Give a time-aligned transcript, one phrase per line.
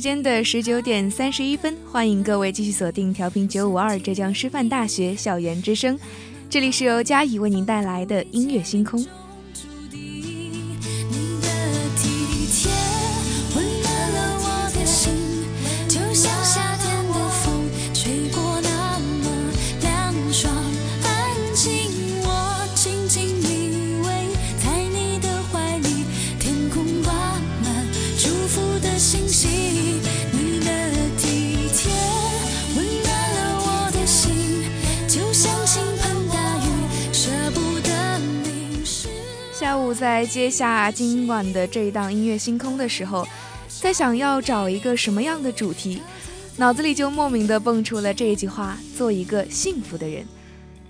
[0.00, 6.00] 时间的十九点三十一分，欢迎各位继续锁定调频九五二浙江师范大学校园之声，
[6.48, 9.04] 这里是由嘉怡为您带来的音乐星空。
[40.20, 43.26] 在接下今晚的这一档音乐星空的时候，
[43.80, 46.02] 在想要找一个什么样的主题，
[46.58, 50.22] 脑子里就莫名的蹦出了这一句话：做一个幸福的人。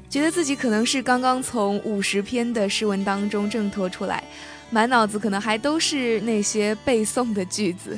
[0.08, 4.24] 觉得自己可能是刚刚从五十篇的诗文当中挣脱出来，
[4.68, 7.96] 满脑子可能还都是那些背诵的句子。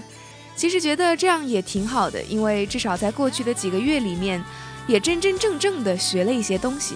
[0.54, 4.44] 其实觉得这样也挺好的，因为至少在过去的几个月里面，
[4.86, 6.94] 也真真正正的学了一些东西。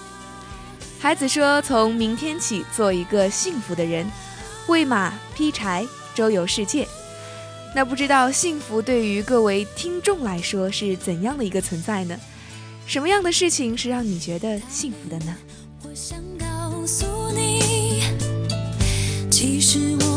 [0.99, 4.07] 孩子说：“从明天起，做一个幸福的人，
[4.67, 6.87] 喂马、劈柴、周游世界。”
[7.75, 12.19] 那不知道幸福对于各位听众来说是怎样的一个存在呢？
[12.87, 15.37] 什么样的事情是让你觉得幸福的呢？
[15.83, 17.05] 我想告诉
[17.35, 18.03] 你，
[19.31, 20.16] 其实我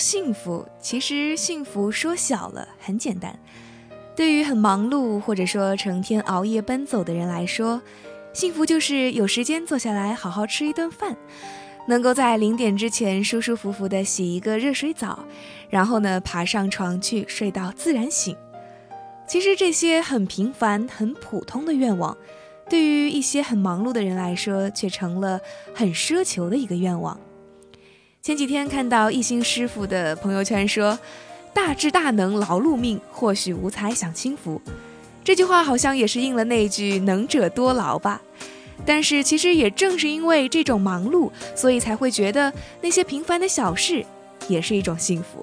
[0.00, 3.38] 幸福，其实幸福说小了很简单。
[4.16, 7.80] 对于很忙碌或者说成天熬夜奔走的人来说，
[8.32, 11.16] 幸福就是有时间坐下来好好吃一顿饭，
[11.86, 15.24] 能够在零点之前舒舒服服的洗一个热水澡，
[15.68, 18.36] 然后呢爬上床去睡到自然醒。
[19.28, 22.16] 其实这些很平凡、很普通的愿望，
[22.68, 25.40] 对于一些很忙碌的人来说，却成了
[25.74, 27.18] 很奢求的一个愿望。
[28.22, 30.98] 前几天看到一心师傅的朋友圈说
[31.54, 34.60] ：“大智大能劳碌命，或许无才享清福。”
[35.24, 38.20] 这句话好像也是应了那句“能者多劳”吧。
[38.84, 42.52] 但是其实也正是因为这种忙碌，所以才会觉得
[42.82, 44.04] 那些平凡的小事
[44.48, 45.42] 也是一种幸福。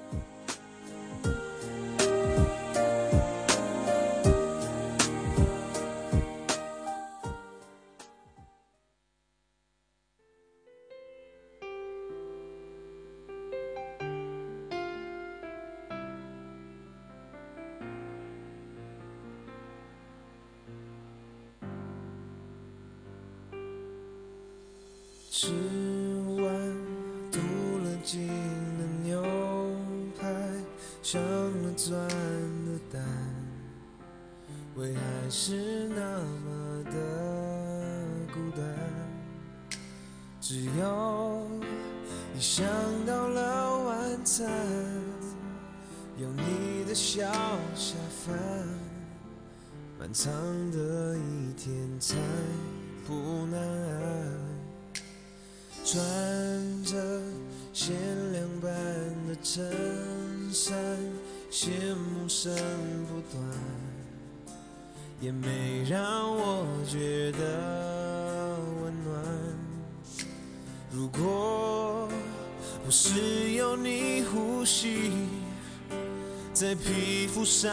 [76.60, 77.70] 在皮肤上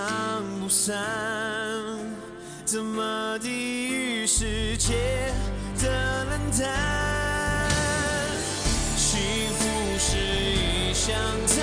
[0.61, 0.95] 不散，
[2.63, 5.33] 怎么抵御世界
[5.81, 6.69] 的冷淡？
[10.93, 11.54] 想到你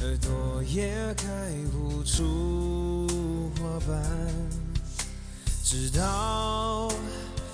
[0.00, 1.26] 耳朵也开
[1.72, 3.08] 不出
[3.56, 4.00] 花瓣。
[5.64, 6.88] 直到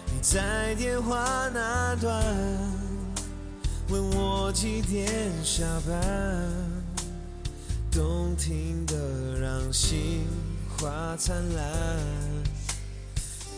[0.07, 2.23] 你在电话那端
[3.89, 5.99] 问我几点下班，
[7.91, 10.27] 动听的让心
[10.77, 12.24] 花灿烂。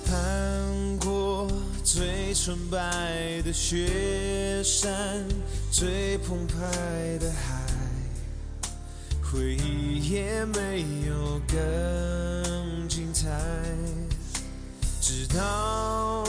[0.09, 1.51] 攀过
[1.83, 5.27] 最纯白的雪山，
[5.71, 8.71] 最澎湃的海，
[9.21, 13.29] 回忆也没有更精彩。
[15.01, 16.25] 直到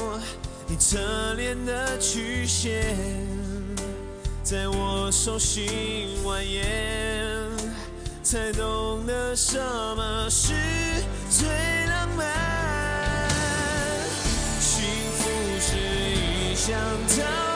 [0.67, 2.95] 你侧脸的曲线，
[4.43, 6.63] 在我手心蜿蜒，
[8.23, 9.59] 才懂得什
[9.95, 10.53] 么是
[11.29, 11.47] 最
[11.87, 12.66] 浪漫。
[16.67, 16.75] 想
[17.17, 17.46] 到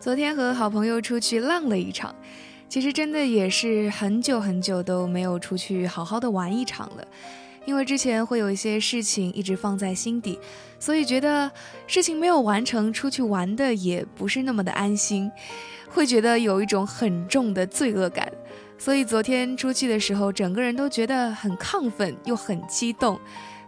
[0.00, 2.14] 昨天和好朋友出去浪了一场，
[2.68, 7.04] 其实真的也是很久很久都没有出去好好的玩一场了。
[7.64, 10.38] 因为之前会有一些事情一直放在心底，
[10.78, 11.50] 所以觉得
[11.88, 15.28] 事情没有完成，出去玩的也不是那么的安心，
[15.90, 18.30] 会觉得有一种很重的罪恶感。
[18.78, 23.18] 所以昨天出去的时候，整个人都觉得很亢奋又很激动，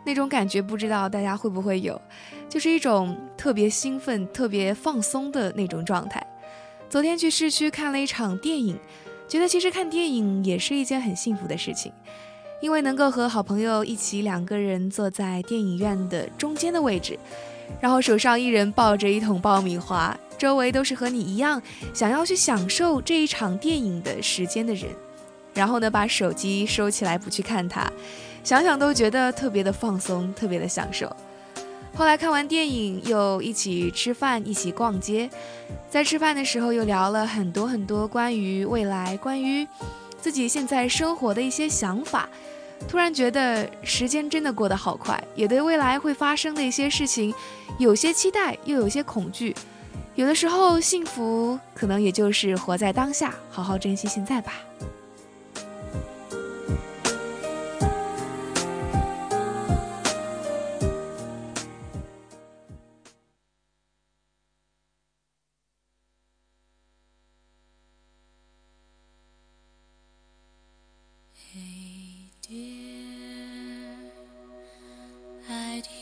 [0.04, 2.00] 那种感觉不知道大家会不会有，
[2.50, 6.22] 就是一种特别兴奋、特别放松的那种状态。
[6.90, 8.76] 昨天去市区看了一场电影，
[9.28, 11.92] 觉得其实看电影也是一件很幸福的事情。
[12.60, 17.18] 因为能够和好朋友一起两个人坐在电影院的中间的位置，
[17.80, 21.62] 然后手上一人抱着一桶爆米花，周围都是和你一样
[21.94, 24.90] 想要去享受这一场电影的时间的人，
[25.54, 27.90] 然后呢把手机收起来不去看它，
[28.44, 31.10] 想想都觉得特别的放松，特别的享受。
[31.94, 35.28] 后来看完电影又一起吃饭，一起逛街，
[35.90, 39.66] 在吃饭的时候又聊了很多很多关于未来，关于
[40.18, 42.28] 自己现在生活的一些想法。
[42.88, 47.34] 突然觉得时间真的过得好快，也对未来会发生的一些事情
[47.78, 49.54] 有些期待，又有些恐惧。
[50.14, 54.54] 有的时候，幸福可能也就是活在当下，好好珍惜现在吧。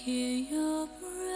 [0.09, 1.29] hear your breath.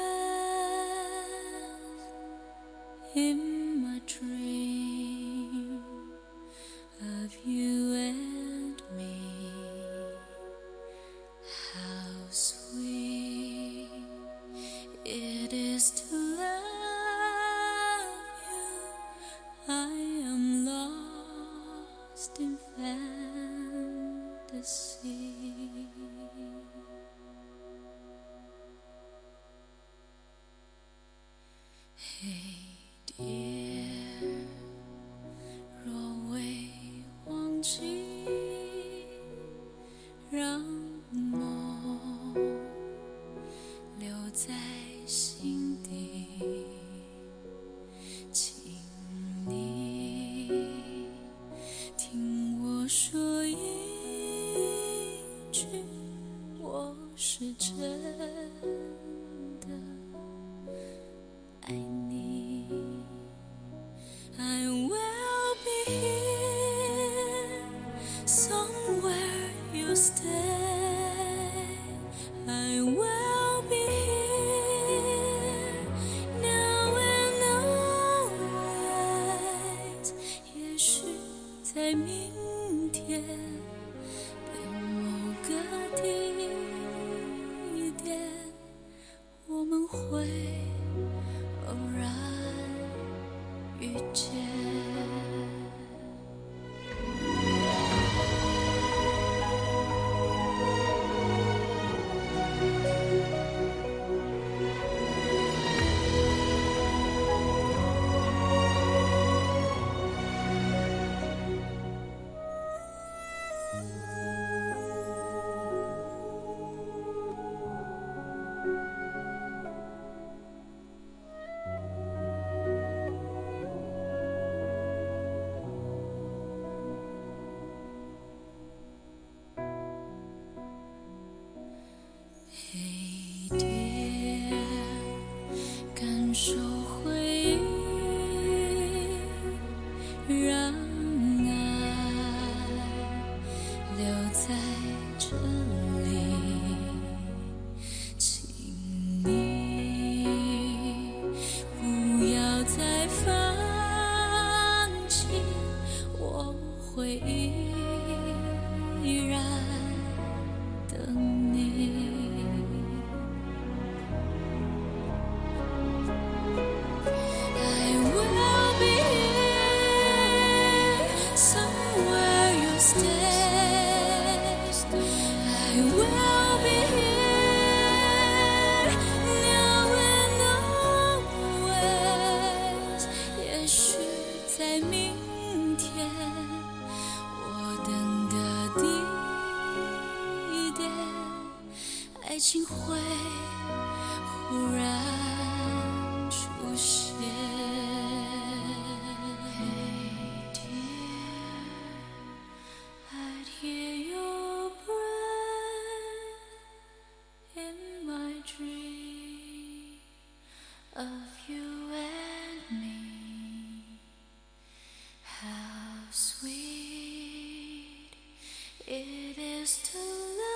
[218.95, 220.53] It is to love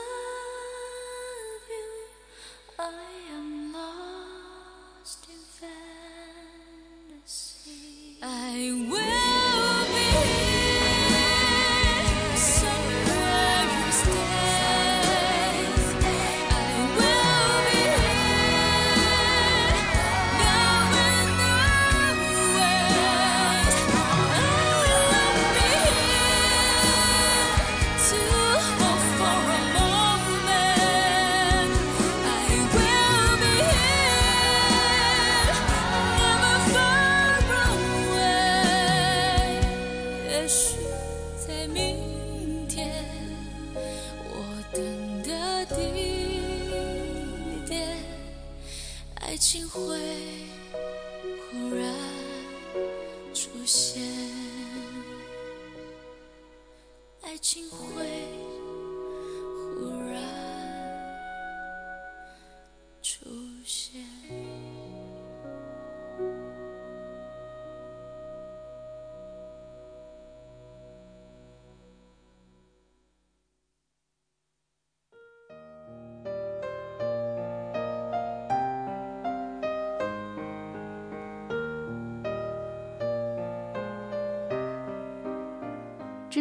[1.71, 1.89] you
[2.79, 2.83] I
[3.33, 5.41] am lost in
[7.25, 8.19] fantasy.
[8.23, 9.06] I will.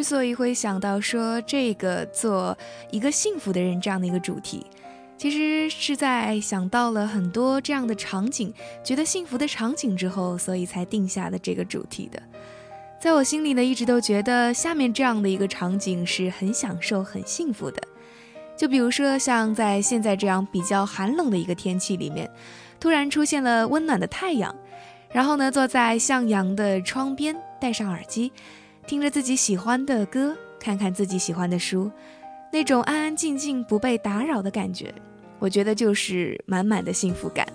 [0.06, 2.56] 所以会想到说这个做
[2.92, 4.64] 一个幸福的人这样的一个主题，
[5.18, 12.22] 其实是在想到了很多这样的场景，觉得幸福的场景之后，所以才定下的这个主题的。
[13.02, 17.82] 在我心里呢，一直都觉得下面这样的一个场景是很享受、很幸福的。
[18.56, 22.30] 就比如说像在现在这样比较寒冷的一个天气里面，
[22.80, 24.56] 突然出现了温暖的太阳，
[25.12, 28.32] 然后呢，坐在向阳的窗边，戴上耳机。
[28.88, 31.90] 听着自己喜欢的歌，看看自己喜欢的书，
[32.52, 34.94] 那种安安静静不被打扰的感觉，
[35.40, 37.48] 我觉得就是满满的幸福感。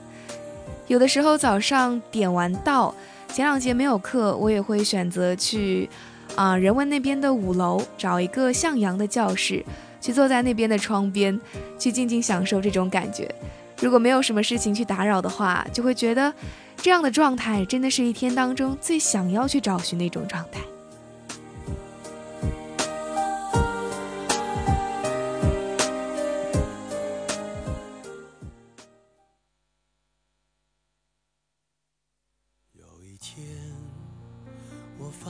[0.89, 2.93] 有的时候早上点完到，
[3.33, 5.89] 前两节没有课，我也会选择去
[6.35, 9.65] 啊人文那边的五楼找一个向阳的教室，
[10.01, 11.41] 去坐在那边的窗边，
[11.79, 13.33] 去静静享受这种感觉。
[13.81, 16.35] 如果没有什么事情去打扰的话，就会觉得
[16.77, 20.61] 这样的状态真的是一天当中最想要去找寻那种状态。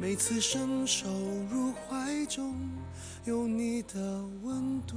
[0.00, 1.06] 每次伸手
[1.50, 2.54] 入怀中。
[3.26, 4.96] 有你的温度。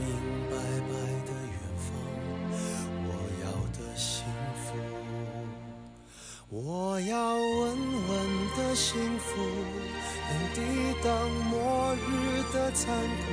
[12.83, 13.23] 残酷，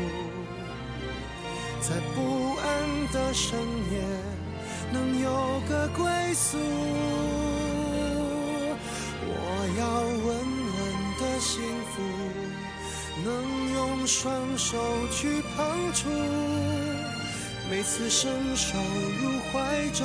[1.80, 2.16] 在不
[2.56, 2.66] 安
[3.14, 3.58] 的深
[3.90, 3.94] 夜
[4.92, 5.26] 能有
[5.66, 6.58] 个归宿。
[9.24, 9.32] 我
[9.78, 9.80] 要
[10.26, 10.28] 稳
[10.76, 10.78] 稳
[11.18, 11.62] 的幸
[11.94, 11.96] 福，
[13.24, 13.26] 能
[13.72, 14.76] 用双手
[15.10, 15.56] 去碰
[15.94, 16.10] 触。
[17.70, 20.04] 每次伸手入怀中，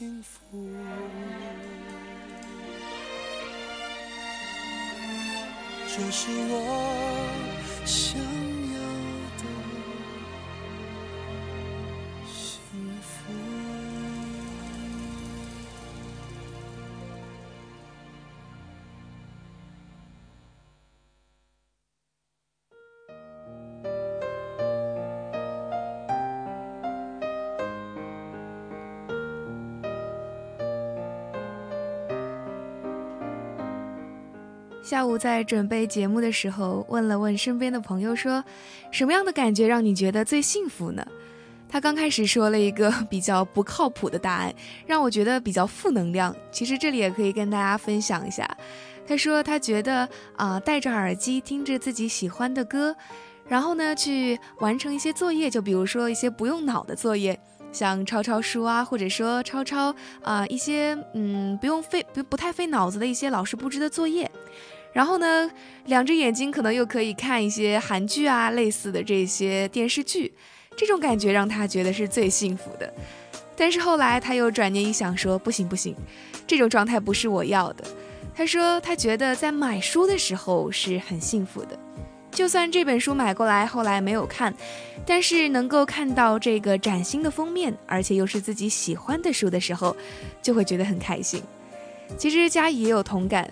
[0.00, 0.56] 幸福。
[5.86, 7.39] 这是我
[34.90, 38.42] 下午在准备节目的时候，问了问身边的朋友说，
[38.90, 41.06] 什么样的感觉让你觉得最幸福呢？
[41.68, 44.52] 他刚开始说了一个 比较不靠谱的答案，
[44.88, 46.34] 让我觉得比较负能量。
[46.50, 48.44] 其实这里也可以跟大家分享一下。
[49.06, 52.92] 他说他觉得啊、戴着耳机听着自己喜欢的歌，
[53.46, 57.38] 然后呢去完成一些作业，就比如说一些不用脑的作业，
[57.70, 64.28] 像抄抄书啊，或者说抄抄啊、一些嗯不用费不不太费脑子的一些老师布置的作业。
[64.92, 65.50] 然后呢，
[65.86, 70.32] 两只眼睛可能又可以看一些韩剧啊，类似的这些电视剧，
[70.76, 72.92] 这种感觉让他觉得是最幸福的。
[73.56, 75.94] 但是后来他又转念一想说，不行不行，
[76.46, 77.84] 这种状态不是我要的。
[78.34, 81.78] 他说他觉得在买书的时候是很幸福的，
[82.32, 84.52] 就算这本书买过来后来没有看，
[85.06, 89.96] 但是能够看到这个崭新的封面，而且又是自己喜欢的书的时候，
[90.42, 91.42] 就会觉得很开心。
[92.16, 93.48] 其实佳怡也有同感。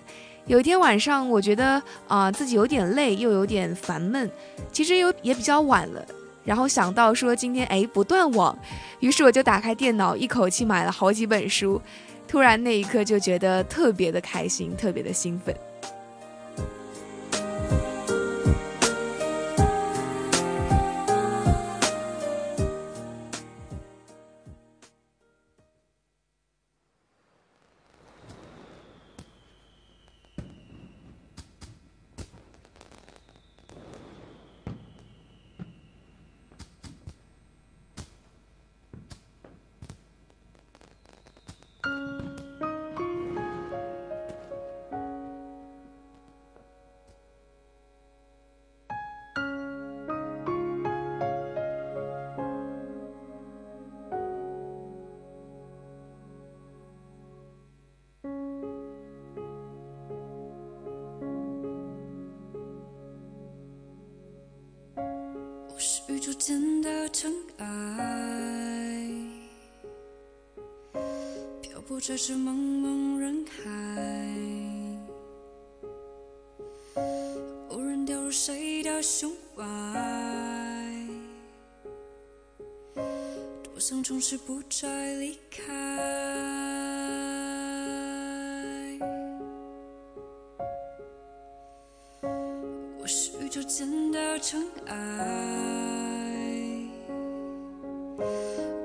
[0.49, 4.27] 有一天晚上，我觉得啊、自己有点累，又有点烦闷，
[4.71, 6.03] 其实有也比较晚了。
[6.43, 8.57] 然后想到说今天哎不断网，
[8.99, 11.79] 于是我就打开电脑，一口气买了好几本书。
[12.27, 15.55] 突然那一刻就觉得特别的开心，特别的兴奋。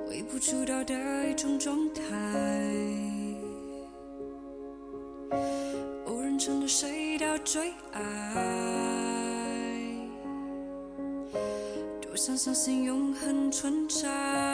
[0.09, 0.95] 微不足道的
[1.29, 2.03] 一种状态，
[6.07, 8.01] 偶然成了谁的最爱，
[12.01, 14.54] 多想相信永恒存在。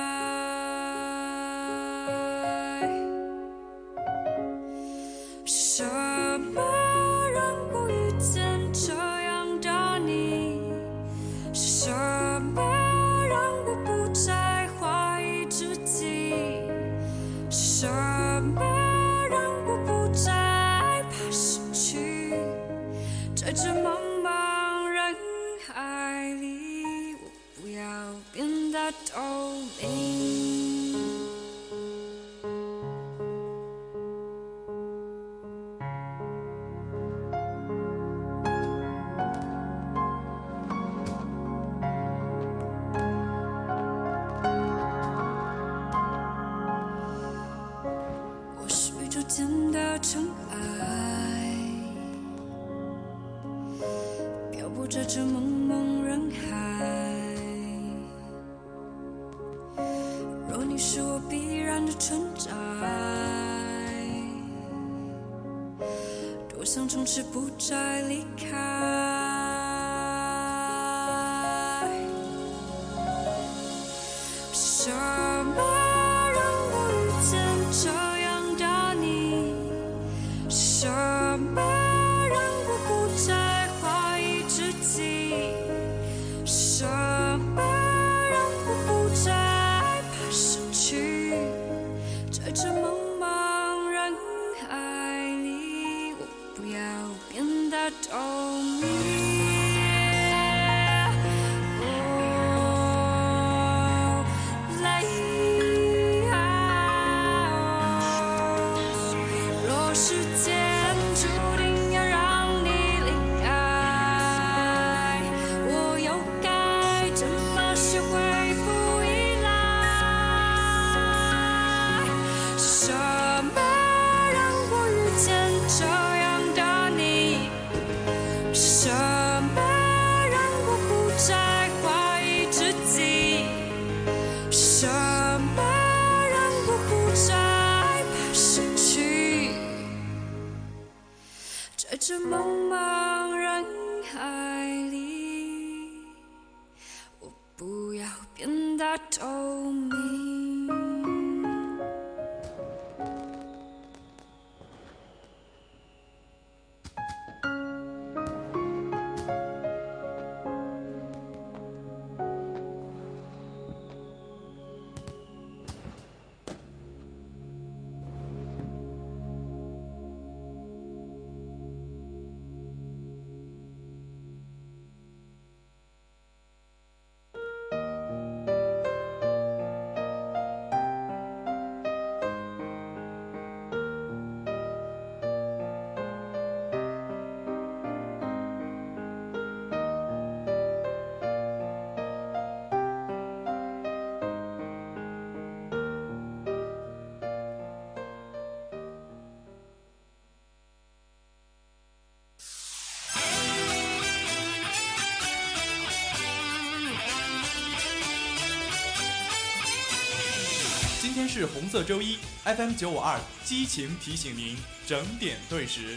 [211.31, 215.97] 是红色周一，FM 九五二激情提醒您整点对时。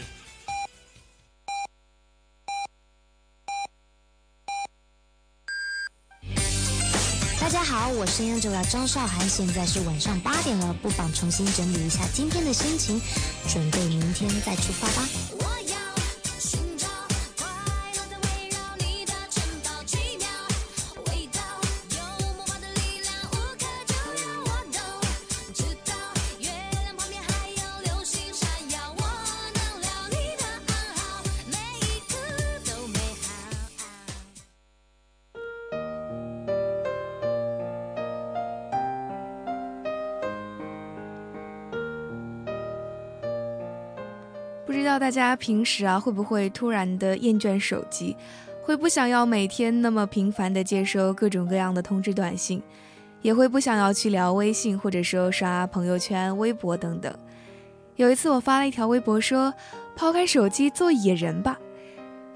[7.40, 13.00] 大家好，我是 Angela 张韶涵，现在是晚上八点了，不妨重新整理一下今天的心情，
[13.48, 15.43] 准备明天再出发吧。
[45.14, 48.16] 家平时啊会不会突然的厌倦手机，
[48.62, 52.60] 会不想要每天那么频繁的接收各种各样的通知短信，
[53.22, 57.14] 也会不想要去聊微信或者说刷朋友圈、微博等等。
[57.96, 59.54] 有一次我发了一条微博说
[59.94, 61.56] ：“抛开手机做野人吧。”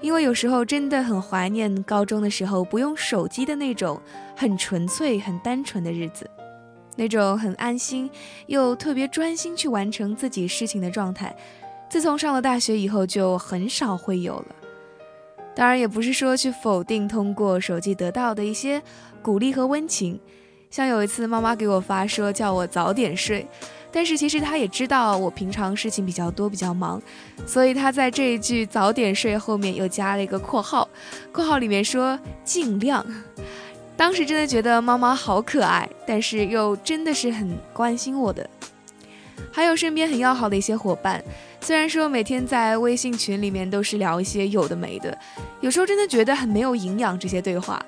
[0.01, 4.01] 因为有时候真的很怀念高中的时候不用手机的那种
[4.33, 6.25] 很纯粹、很单纯的日子，
[6.95, 8.09] 那种很安心
[8.47, 11.35] 又特别专心去完成自己事情的状态。
[11.89, 14.45] 自从上了大学以后，就很少会有了。
[15.55, 18.81] 当然，也不是说去否定通过手机得到的一些
[19.21, 20.19] 鼓励和温情。
[20.69, 23.45] 像有一次，妈妈给我发说叫我早点睡，
[23.91, 27.01] 但是其实她也知道我平常事情比较多，比较忙，
[27.47, 30.87] 所以她在这一句“早点睡”后面又加了一个括号，
[31.31, 33.03] 括号里面说“尽量”。
[33.97, 38.47] 当时真的觉得妈妈好可爱，但是又真的是很关心我的。
[39.51, 41.21] 还有身边很要好的一些伙伴。
[41.61, 45.15] 虽然说每天在微信群里面都是聊一些有的没的，
[45.61, 47.85] 有时候真的觉得很没有营养这些对话，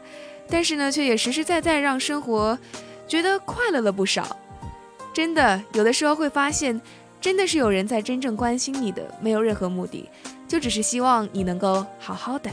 [0.48, 2.58] 但是呢，却也实实在在让生活
[3.08, 4.38] 觉得快乐了不少。
[5.14, 6.80] 真的，有的时候会发现，
[7.20, 10.08] 真的是有人在真正关心你的，没有任何目的，
[10.48, 12.50] 就只是希望你能够好好的。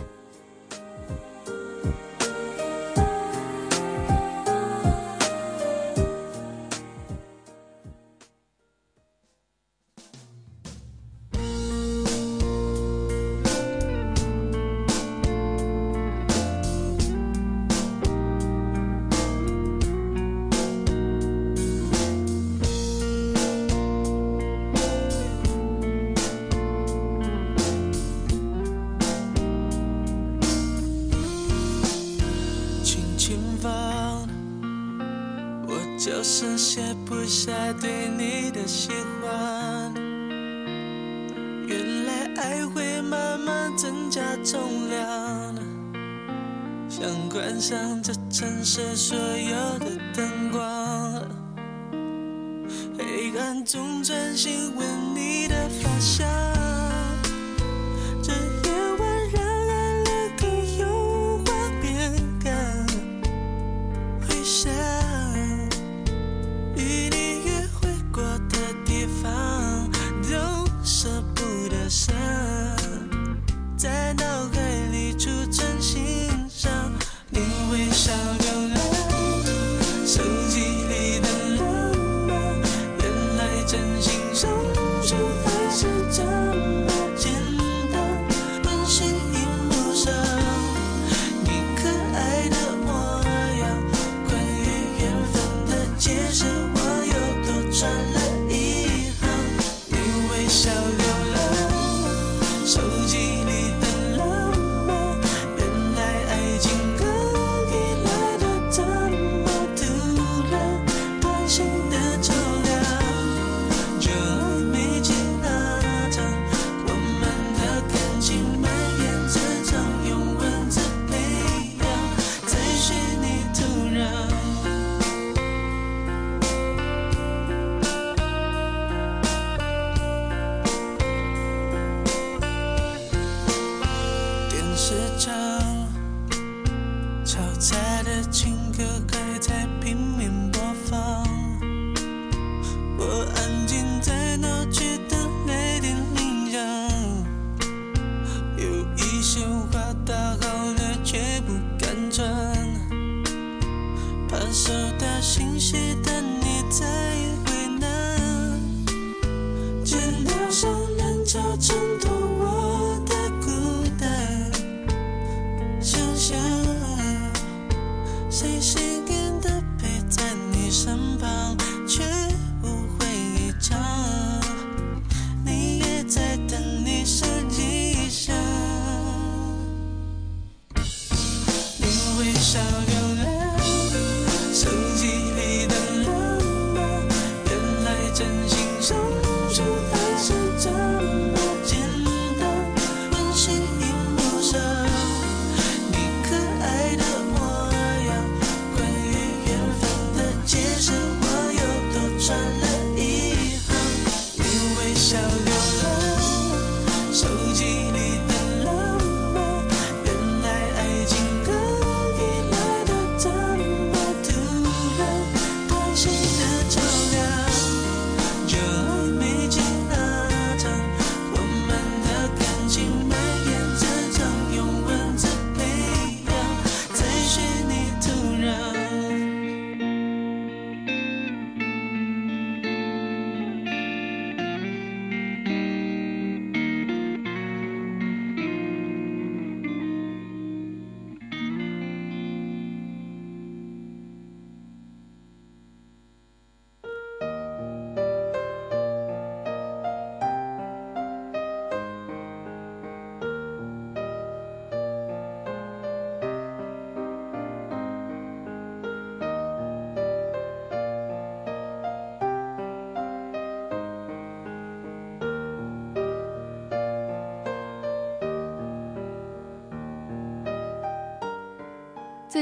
[190.18, 190.87] 是真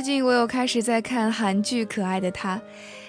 [0.07, 2.57] 最近我有开始在看韩剧《可爱的他》，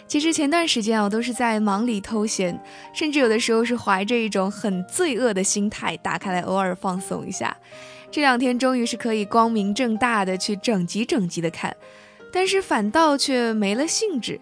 [0.07, 2.59] 其实前段时间啊，我都是在忙里偷闲，
[2.91, 7.55] 甚至有的时候是怀着一种很罪恶的心态打开来偶尔放松一下。
[8.09, 11.77] 这两天终于是可以光明正大的去整集整集的看，
[12.33, 14.41] 但是反倒却没了兴致。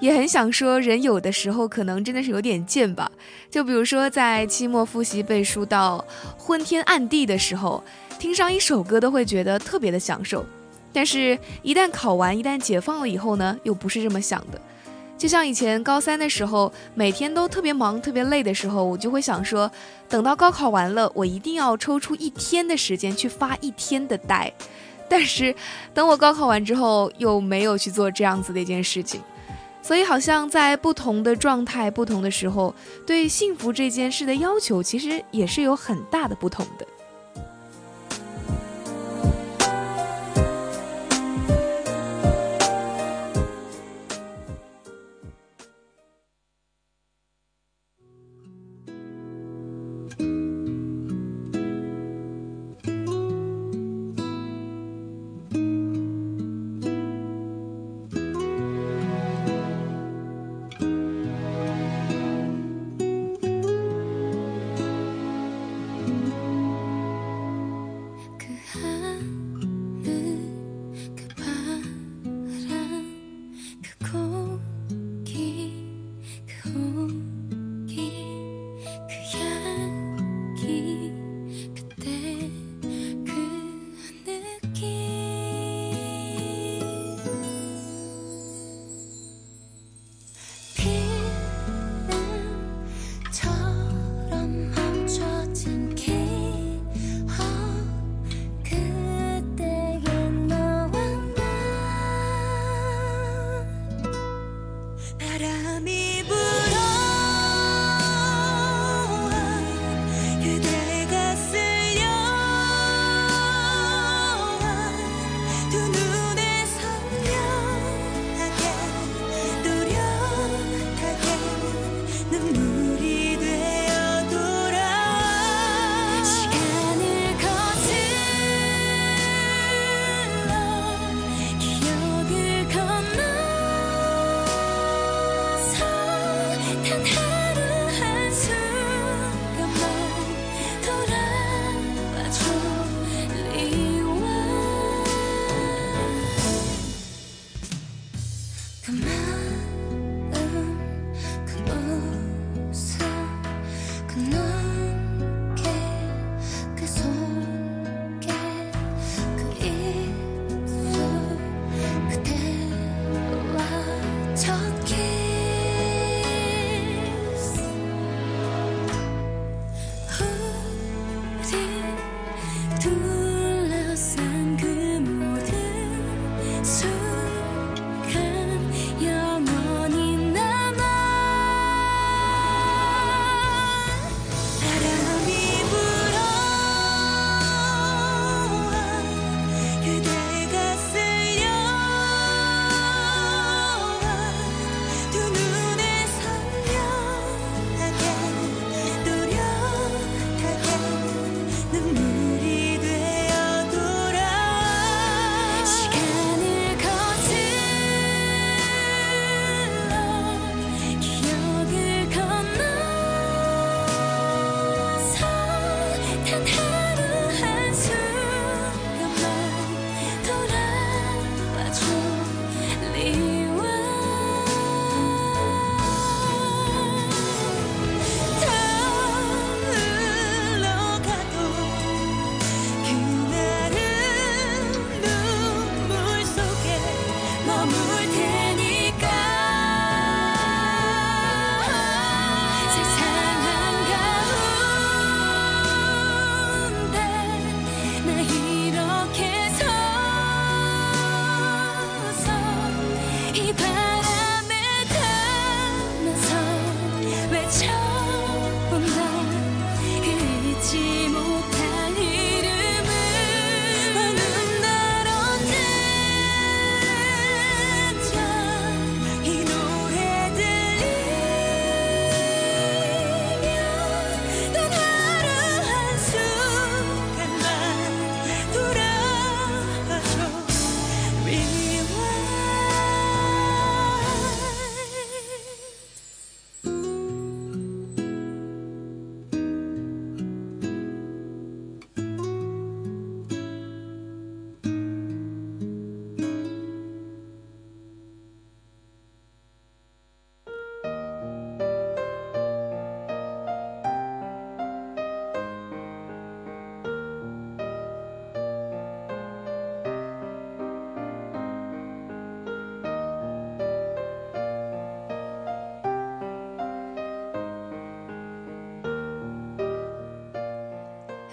[0.00, 3.08] 也很想说，人有的时候可能真的是有点贱吧。
[3.48, 6.04] 就比如说在期末复习背书到
[6.36, 7.84] 昏天暗地的时候，
[8.18, 10.44] 听上一首歌都会觉得特别的享受。
[10.92, 14.60] 但是，一旦考完，一旦解放了以后呢，又不是这么想的。
[15.16, 19.70] 就像以前高三的时候，每天都特别忙、特别累的时候，我就会想说，
[20.08, 24.52] 等到高考完了，我一定要抽出一天的时间去发一天的呆。
[25.08, 25.54] 但是，
[25.94, 29.20] 等我高考完之后，又没有去做这样子的一件事情。
[29.80, 32.74] 所以，好像在不同的状态、不同的时候，
[33.06, 36.86] 对幸福这件事的要求，其实也是有很大的不同的。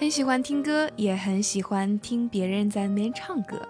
[0.09, 3.61] 喜欢听歌，也很喜欢听别人在那边唱歌。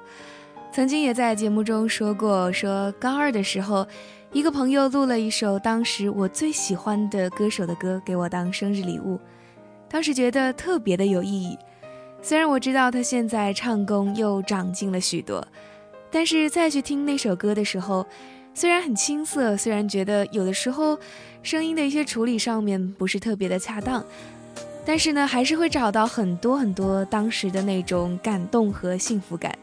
[0.72, 3.86] 曾经也在节目中说过，说高二的时候，
[4.32, 9.20] 一个朋友录了一首当时我最喜欢的歌手的歌给我当生日礼物，
[9.90, 11.58] 当时觉得特别的有意义。
[12.22, 15.46] 虽然我知道他现在唱功又长进了许多，
[16.12, 18.06] 但是再去听那首歌的时候，
[18.54, 20.98] 虽然很青涩，虽然觉得有的时候
[21.42, 24.06] 声音的一些处理上面不是特别的恰当。
[24.90, 29.56] 但是呢，还是会找到很多很多当时的那种感动和幸福感，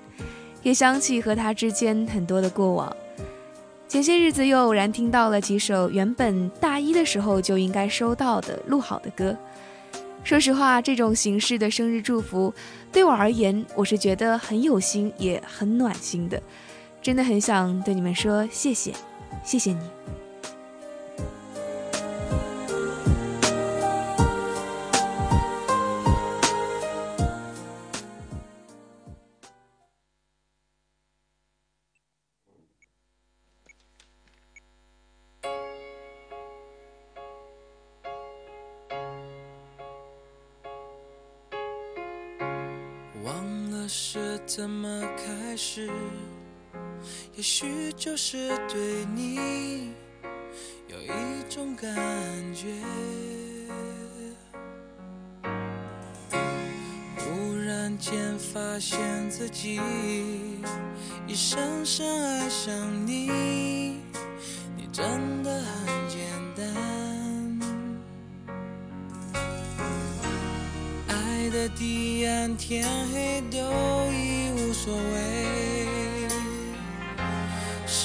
[0.62, 2.97] 也想起和他之间很多的过往。
[3.89, 9.37] 前些日子又偶然听到了几首原本大一的时候就应该收到的录好的歌。
[10.22, 12.55] 说实话，这种形式的生日祝福
[12.93, 16.41] 对我而言，我是觉得很有心，也很暖心的。
[17.03, 18.93] 真的很想对你们说谢谢，
[19.43, 19.95] 谢谢你。
[47.35, 49.93] 也许就是对你
[50.89, 51.95] 有一种感
[52.55, 52.66] 觉。
[57.18, 58.99] 忽然间发现
[59.29, 59.81] 自己
[61.27, 62.72] 已深深爱上
[63.07, 64.01] 你
[64.77, 66.20] 你真的很简
[66.57, 67.61] 单。
[71.09, 73.59] 爱的地暗天黑都
[74.11, 75.66] 已无所谓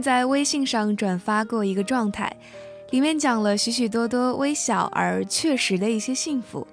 [0.00, 2.34] 在微信上转发过一个状态，
[2.90, 6.66] 里面讲了许许多多微小而确实的一些幸福，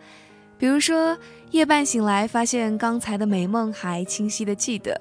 [0.57, 1.17] 比如说
[1.51, 4.99] 夜半醒来发现刚才的美梦还清晰的记得，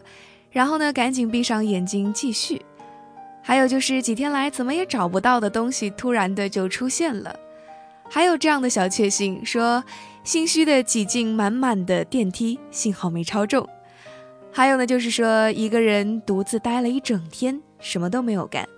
[0.51, 2.61] 然后呢赶紧闭上眼睛继续，
[3.43, 7.35] 还有就是几天来怎么也找不到的东西突然的就出现了，
[8.09, 9.85] 还有这样的小确幸，说
[10.25, 13.69] 心虚的挤进满满的电梯，幸好没超重。
[14.53, 18.69] 还有呢，就是说一个人独自待了一整天，什么都没有干，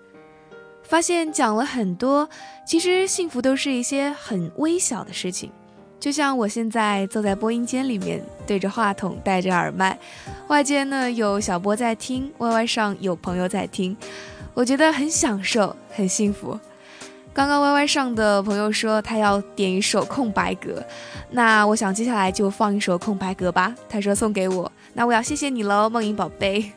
[0.83, 2.29] 发现讲了很多，
[2.67, 5.51] 其实幸福都是一些很微小的事情。
[5.99, 9.97] 就像我现在坐在播音间里面，对着话筒，戴着耳麦，
[10.49, 13.97] 外间呢有小波在听，Y Y 上有朋友在听，
[14.53, 16.59] 我觉得很享受，很幸福。
[17.33, 20.81] 刚刚 Y Y 上的朋友说他要点一首《空白格》，
[21.31, 23.73] 那我想接下来就放一首《空白格》吧。
[23.89, 26.73] 他说送给我，那我要谢谢你喽，梦莹宝贝。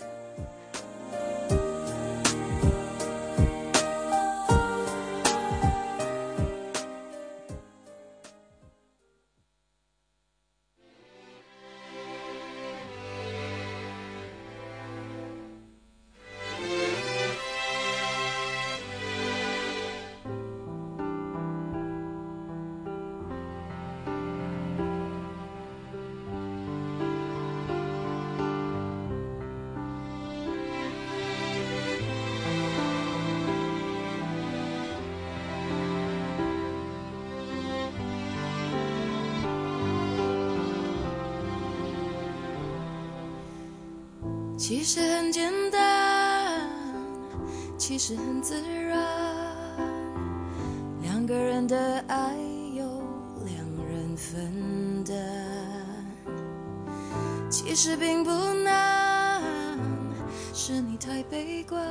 [52.08, 52.36] 爱
[52.74, 52.86] 由
[53.46, 53.56] 两
[53.88, 55.16] 人分担，
[57.50, 58.32] 其实并不
[58.64, 59.42] 难，
[60.54, 61.84] 是你太悲观，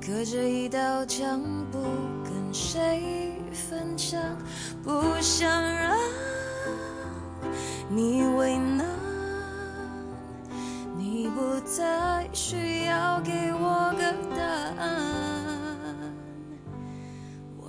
[0.00, 1.40] 隔着一道墙
[1.70, 1.78] 不
[2.24, 4.20] 跟谁分享，
[4.82, 5.96] 不想让
[7.88, 8.86] 你为难。
[10.96, 14.42] 你不再需要给我个答
[14.82, 15.27] 案。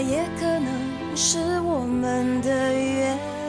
[0.00, 3.39] 也可能是我们的缘。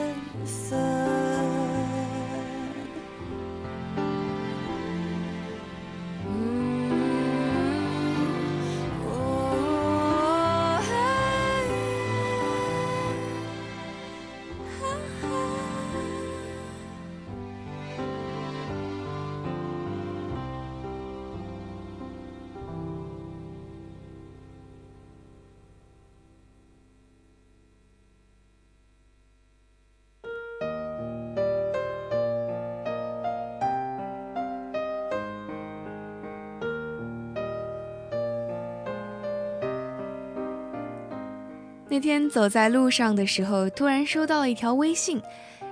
[41.91, 45.21] 那天走在路上的时候，突然收到了一条微信，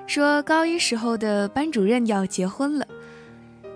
[0.05, 2.85] 说高一时候的班主任要结婚了。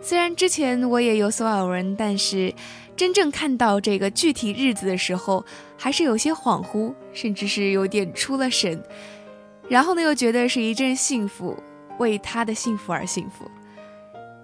[0.02, 2.54] 虽然之前我也有所耳闻，但是
[2.98, 5.46] 真正看到这个具体日子的时候，
[5.78, 8.84] 还是有些恍惚，甚至是有点出了神。
[9.70, 11.58] 然后呢，又觉得是一阵幸福，
[11.98, 13.50] 为他的幸福而幸福。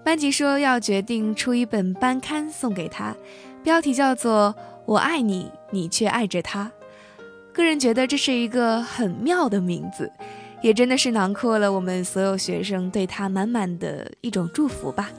[0.06, 3.14] 班级说要决定出一本班刊送给他，
[3.62, 6.64] 标题叫做《我爱你，你却爱着他》。
[7.52, 10.12] 个人觉得这是一个很妙的名字，
[10.62, 15.10] 也真的是囊括了我们所有学生对他满满的一种祝福吧。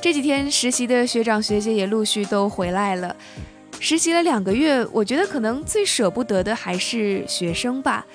[0.00, 3.14] 这几天实习的学长学姐也陆续都回来了，
[3.80, 8.06] 实习了两个月，我觉得可能最舍不得的还是学生吧，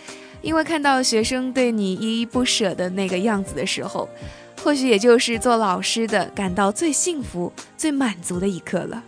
[0.41, 4.07] 因为看到学生对你依依不舍的那个样子的时候，
[4.63, 9.03] 或许也就是做老师的感到最幸福、最满足的一刻了。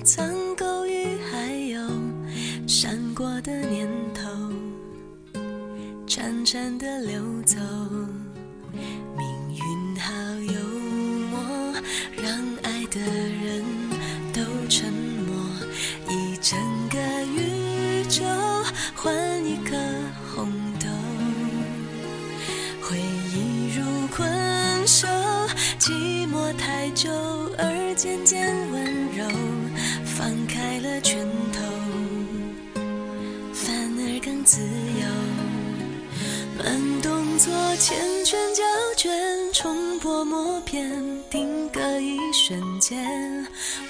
[0.00, 0.26] 苍
[0.56, 1.80] 狗与还有
[2.66, 4.30] 闪过的念头，
[6.06, 7.56] 潺潺的流走。
[37.44, 37.92] 做缱
[38.24, 38.64] 绻胶
[38.96, 39.12] 卷，
[39.52, 40.90] 重播默片，
[41.28, 42.96] 定格一瞬间。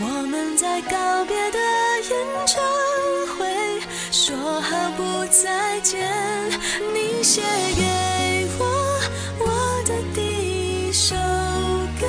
[0.01, 1.59] 我们在告别的
[2.11, 2.61] 演唱
[3.39, 3.47] 会，
[4.11, 6.11] 说好不再见。
[6.93, 7.43] 你写
[7.77, 8.67] 给我
[9.39, 9.47] 我
[9.87, 11.15] 的第一首
[12.01, 12.09] 歌，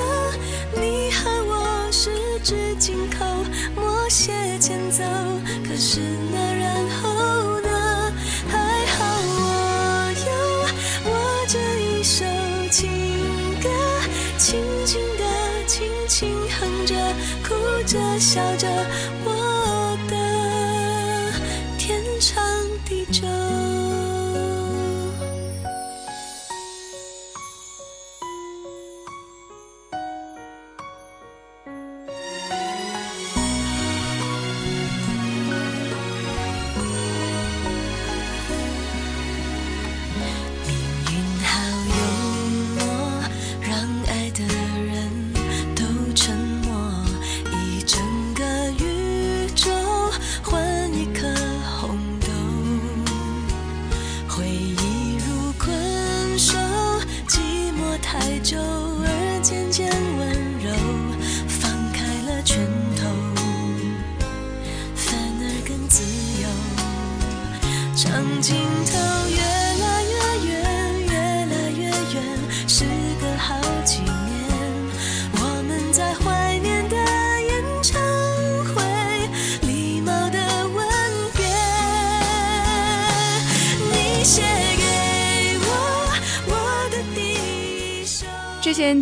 [0.74, 3.24] 你和我十指紧扣，
[3.80, 5.04] 默写前奏。
[5.62, 6.00] 可是
[6.32, 6.45] 那
[18.36, 18.68] 笑着，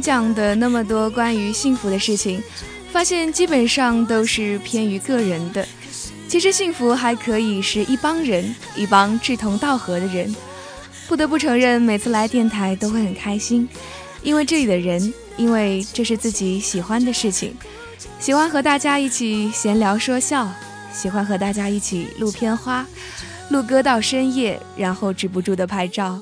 [0.05, 2.43] 讲的那么多关于幸福的事情，
[2.93, 5.67] 发现基本上都是偏于个人的。
[6.29, 10.37] 其实幸福还可以是一帮人，一帮志同道合的人。
[11.09, 13.67] 不得不承认，每次来电台都会很开心，
[14.23, 17.57] 因为这里的人，因为这是自己喜欢的事情，
[18.21, 20.53] 喜欢和大家一起闲聊说笑，
[20.93, 22.87] 喜欢和大家一起录片花，
[23.49, 26.21] 录歌到深夜，然后止不住的拍照。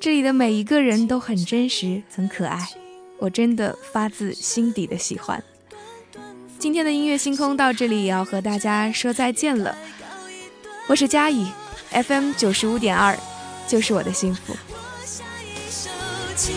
[0.00, 2.70] 这里的每一个人都很真实，很可爱，
[3.18, 5.44] 我真的发自心底的喜欢。
[6.58, 9.76] 今天的音乐星空到这里也要和大家说再见了，
[10.88, 11.52] 我是佳怡
[11.90, 13.14] ，FM 九十五点二，
[13.68, 14.56] 就是我的幸福。
[15.04, 15.90] 下一首
[16.34, 16.54] 情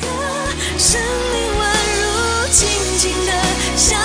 [0.00, 0.08] 歌，
[0.76, 1.62] 生命宛
[2.00, 2.02] 如
[2.50, 2.66] 静
[2.98, 3.32] 静的
[3.76, 3.96] 像